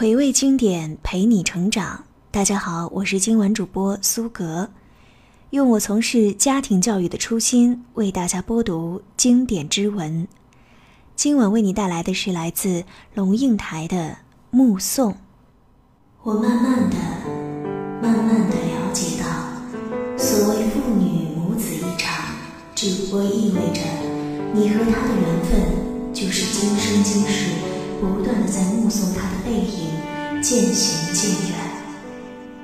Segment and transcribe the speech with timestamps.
[0.00, 2.04] 回味经典，陪你成长。
[2.30, 4.70] 大家好，我是今晚主播苏格，
[5.50, 10.26] 用我从事家庭教育的初心为大家播读经典之文。
[11.14, 13.96] 今晚为你带来的是来自龙应台的
[14.48, 15.12] 《目送》。
[16.22, 16.96] 我慢慢的、
[18.00, 22.24] 慢慢的了解到，所谓父女母子一场，
[22.74, 23.82] 只不过意味着
[24.54, 27.50] 你和他的缘分，就是今生今世
[28.00, 31.58] 不断的在目送他的背影渐行渐远。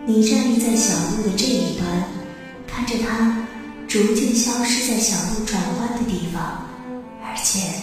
[0.07, 2.05] 你站立在小路的这一端，
[2.67, 3.47] 看着他
[3.87, 6.67] 逐渐消失在小路转弯的地方，
[7.23, 7.83] 而且。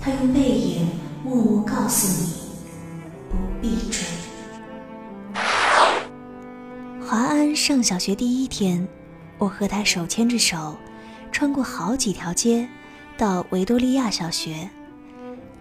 [0.00, 0.88] 他用背影
[1.24, 2.32] 默默告诉你，
[3.28, 4.06] 不必追。
[7.04, 8.86] 华安上小学第一天，
[9.38, 10.76] 我和他手牵着手，
[11.32, 12.68] 穿过好几条街，
[13.18, 14.70] 到维多利亚小学。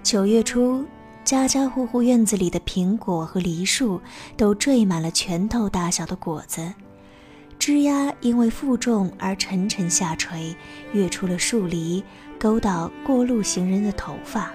[0.04, 0.86] 九月初，
[1.28, 4.00] 家家户户院子里的苹果和梨树
[4.38, 6.74] 都缀满了拳头大小的果子，
[7.60, 10.56] 枝丫因为负重而沉沉下垂，
[10.94, 12.02] 跃出了树篱。
[12.40, 14.54] 勾到过路行人的头发，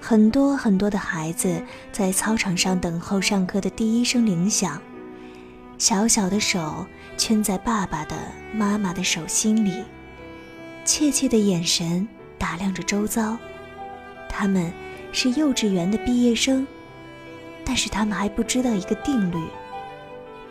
[0.00, 4.80] 很多很多的孩子在操场上等候上课的第一声铃响，
[5.78, 6.86] 小小的手
[7.16, 8.16] 圈在爸爸的、
[8.54, 9.82] 妈妈的手心里，
[10.84, 12.06] 怯怯的眼神
[12.38, 13.36] 打量着周遭。
[14.28, 14.72] 他们
[15.12, 16.66] 是幼稚园的毕业生，
[17.64, 19.38] 但是他们还不知道一个定律：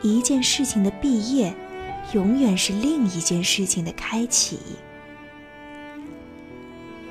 [0.01, 1.53] 一件事情的毕业，
[2.13, 4.59] 永远是另一件事情的开启。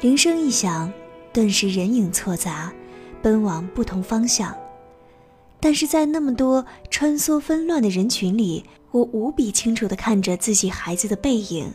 [0.01, 0.91] 铃声一响，
[1.33, 2.73] 顿时人影错杂，
[3.21, 4.57] 奔往不同方向。
[5.61, 11.75] 但是在那么多穿梭纷乱的人群里，我无比清楚地看着自己孩子的背影，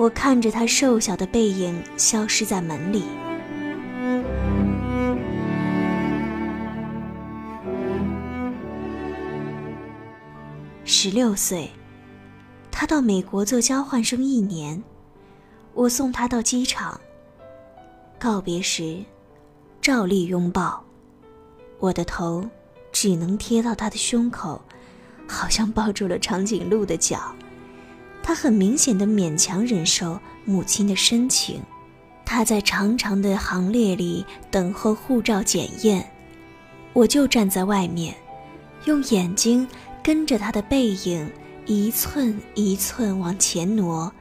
[0.00, 3.04] 我看着他瘦小的背影消失在门里。
[10.86, 11.70] 十六岁，
[12.70, 14.82] 他到美国做交换生一年，
[15.74, 16.98] 我送他到机场。
[18.18, 19.04] 告别时，
[19.82, 20.82] 照例拥抱，
[21.78, 22.48] 我的头
[22.90, 24.62] 只能贴到他的胸口，
[25.28, 27.34] 好像抱住了长颈鹿的脚。
[28.22, 31.60] 他很明显的勉强忍受母亲的深情。
[32.24, 36.08] 他在长长的行列里等候护照检验，
[36.92, 38.14] 我就站在外面，
[38.84, 39.66] 用眼睛
[40.02, 41.28] 跟着他的背影
[41.66, 44.12] 一寸一寸往前挪。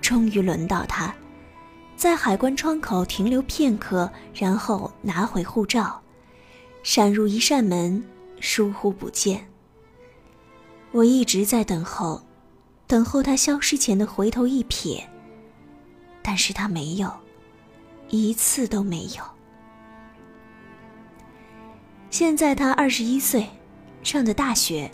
[0.00, 1.14] 终于轮到他。
[1.94, 6.00] 在海关窗口停留片刻，然后拿回护照，
[6.82, 8.02] 闪入一扇门，
[8.40, 9.46] 疏忽不见。
[10.92, 12.22] 我一直在等候，
[12.90, 15.00] 等候他消失前的回头一瞥，
[16.22, 17.08] 但是他没有，
[18.08, 19.22] 一次都没有。
[22.10, 23.46] 现在他二十一岁，
[24.02, 24.90] 上的大学，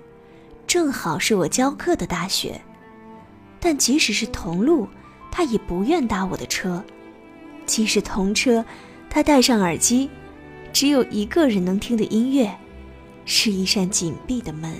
[0.67, 2.61] 正好是我教课的大学，
[3.59, 4.87] 但即使是同路，
[5.33, 6.84] 他也不愿搭我的车。
[7.65, 8.63] 即使同车，
[9.09, 10.11] 他戴上耳机，
[10.71, 12.55] 只有一个人能听的音乐，
[13.25, 14.77] 是一扇紧闭的门。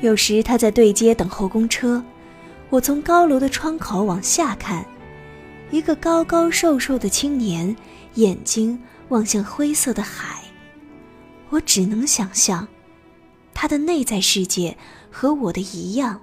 [0.00, 2.02] 有时他在对街等候公车，
[2.70, 4.84] 我从高楼的窗口往下看，
[5.70, 7.74] 一个高高瘦瘦的青年，
[8.14, 10.42] 眼睛望向灰色的海，
[11.50, 12.68] 我只能想象，
[13.54, 14.76] 他的内在世界
[15.10, 16.20] 和我的一样，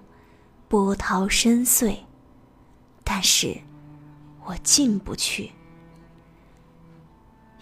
[0.68, 1.98] 波涛深邃，
[3.04, 3.58] 但是。
[4.46, 5.50] 我进不去。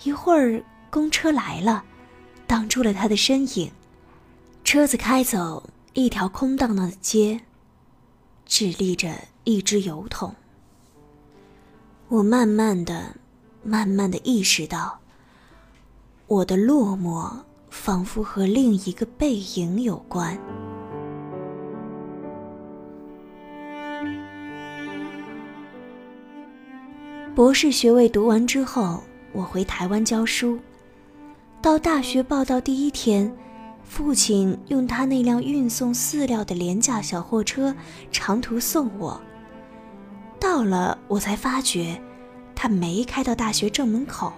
[0.04, 1.84] 一会儿，公车来了，
[2.48, 3.72] 挡住了他的身影。
[4.64, 7.42] 车子开走，一条空荡荡的街，
[8.46, 10.34] 只立着一只油桶。
[12.08, 13.18] 我慢慢的、
[13.62, 15.00] 慢慢的意识到，
[16.28, 17.30] 我的落寞
[17.70, 20.38] 仿佛和另一个背影有关。
[27.36, 29.04] 博士学位读完之后，
[29.34, 30.58] 我回台湾教书。
[31.62, 33.34] 到大学报到第一天，
[33.84, 37.76] 父亲用他那辆运送饲料的廉价小货车
[38.12, 39.22] 长途送我。
[40.40, 42.02] 到了，我才发觉，
[42.56, 44.34] 他没开到大学正门口，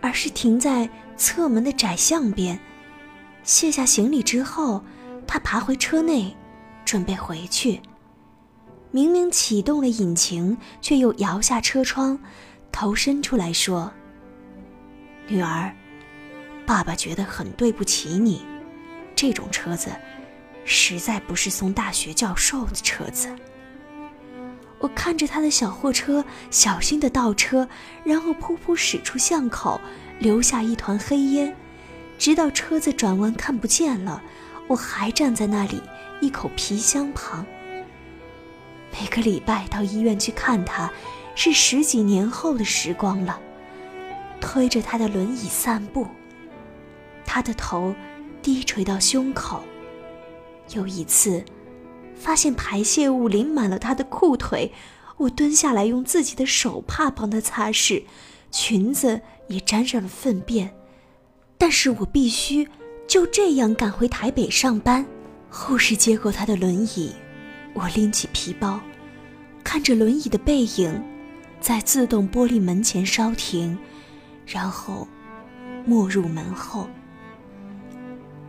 [0.00, 2.58] 而是停在侧门的窄巷边，
[3.42, 4.82] 卸下行李之后，
[5.26, 6.34] 他爬回车内，
[6.84, 7.80] 准备回去。
[8.90, 12.18] 明明启动了引擎，却又摇下车窗，
[12.70, 13.92] 头伸出来说
[15.26, 15.74] ：“女儿，
[16.64, 18.42] 爸爸觉得很对不起你。
[19.24, 19.88] 这种车子，
[20.66, 23.34] 实在不是送大学教授的车子。”
[24.80, 27.66] 我看着他的小货车小心的倒车，
[28.04, 29.80] 然后噗噗驶出巷口，
[30.18, 31.56] 留下一团黑烟。
[32.18, 34.22] 直到车子转弯看不见了，
[34.66, 35.80] 我还站在那里，
[36.20, 37.46] 一口皮箱旁。
[38.92, 40.92] 每个礼拜到医院去看他，
[41.34, 43.40] 是十几年后的时光了。
[44.38, 46.06] 推着他的轮椅散步，
[47.24, 47.94] 他的头
[48.44, 49.64] 低垂到胸口。
[50.74, 51.42] 有一次，
[52.14, 54.70] 发现排泄物淋满了他的裤腿，
[55.16, 58.04] 我蹲下来用自己的手帕帮他擦拭，
[58.50, 60.74] 裙子也沾上了粪便。
[61.56, 62.68] 但是我必须
[63.08, 65.06] 就这样赶回台北上班。
[65.48, 67.14] 护士接过他的轮椅，
[67.72, 68.78] 我拎起皮包，
[69.62, 71.02] 看着轮椅的背影，
[71.60, 73.78] 在自动玻璃门前稍停，
[74.46, 75.08] 然后
[75.86, 76.86] 没入门后。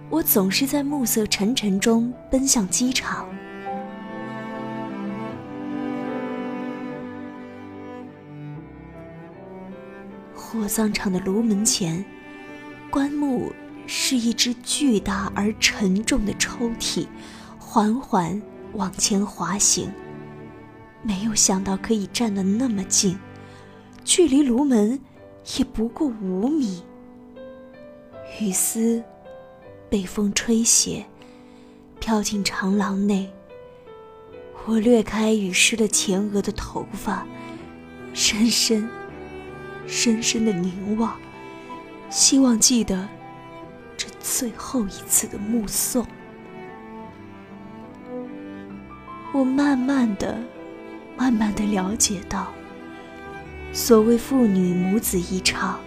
[0.09, 3.27] 我总是在暮色沉沉中奔向机场。
[10.33, 12.03] 火葬场的炉门前。
[12.91, 13.51] 棺木
[13.87, 17.05] 是一只巨大而沉重的抽屉，
[17.59, 18.41] 缓缓
[18.71, 19.91] 往前滑行。
[21.01, 23.19] 没有想到可以站得那么近，
[24.05, 24.97] 距离炉门
[25.57, 26.83] 也不过五米。
[28.39, 29.03] 雨丝
[29.89, 31.05] 被风吹斜，
[31.99, 33.31] 飘进长廊内。
[34.65, 37.25] 我掠开雨湿了前额的头发，
[38.13, 38.89] 深深、
[39.85, 41.15] 深深的凝望。
[42.09, 43.07] 希望记得
[43.95, 46.05] 这最后一次的目送。
[49.33, 50.39] 我慢慢的、
[51.17, 52.53] 慢慢的了解到，
[53.73, 55.79] 所谓父女母子一场，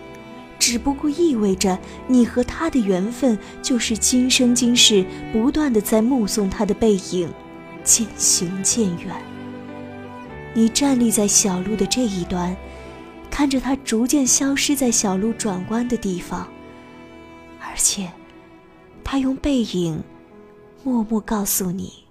[0.69, 7.33] 只不过意味着你和他的缘分，就是今生今世不断的在目送他的背影
[7.83, 9.17] 渐行渐远。
[10.53, 12.55] 你站立在小路的这一端。
[13.31, 16.47] 看着他逐渐消失在小路转弯的地方，
[17.61, 18.11] 而且，
[19.03, 20.03] 他用背影，
[20.85, 22.05] 默默告诉你：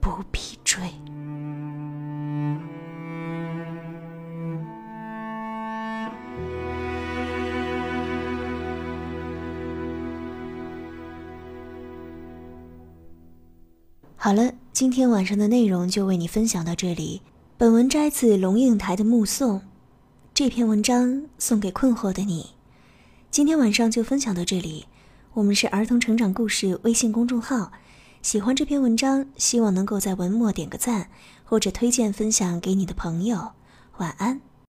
[0.00, 0.80] 不必追。
[14.24, 17.22] 好了，今天晚上的内容就为你分享到这里。
[17.58, 19.58] 本文摘自龙应台的《目送》，
[20.32, 22.50] 这篇文章送给困惑的你。
[23.32, 24.86] 今天晚上就分享到这里。
[25.34, 27.72] 我们是儿童成长故事微信公众号，
[28.22, 31.08] 喜欢这篇文章，希望能够在文末点个赞，
[31.42, 33.50] 或者推荐分享给你的朋友。
[33.96, 34.40] 晚安。